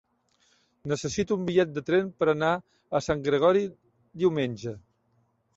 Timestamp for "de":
1.75-1.83